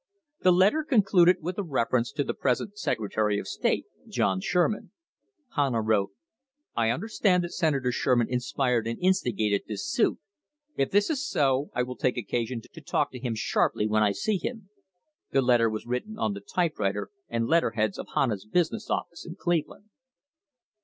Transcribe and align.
The 0.39 0.51
letter 0.51 0.83
concluded 0.83 1.43
with 1.43 1.59
a 1.59 1.63
reference 1.63 2.11
to 2.13 2.23
the 2.23 2.33
present 2.33 2.75
Secretary 2.75 3.37
of 3.37 3.47
State, 3.47 3.85
John 4.07 4.39
Sherman. 4.41 4.89
Hanna 5.55 5.79
wrote:" 5.83 6.11
I 6.75 6.89
understood 6.89 7.43
that 7.43 7.51
Senator 7.51 7.91
Sherman 7.91 8.25
inspired 8.27 8.87
and 8.87 8.97
instigated 8.97 9.65
this 9.67 9.85
suit. 9.85 10.17
If 10.75 10.89
this 10.89 11.11
is 11.11 11.23
so 11.23 11.69
I 11.75 11.83
will 11.83 11.97
take 11.97 12.17
occasion 12.17 12.61
to 12.61 12.81
talk 12.81 13.11
to 13.11 13.19
him 13.19 13.35
sharply 13.35 13.85
when 13.87 14.01
I 14.01 14.11
see 14.11 14.37
him." 14.37 14.69
The 15.33 15.43
letter 15.43 15.69
was 15.69 15.85
written 15.85 16.17
on 16.17 16.33
the 16.33 16.41
typewriter 16.41 17.09
and 17.29 17.45
letter 17.45 17.69
heads 17.69 17.99
of 17.99 18.07
Banna's 18.15 18.47
business 18.47 18.89
office 18.89 19.23
in 19.23 19.35
Cleveland. 19.35 19.91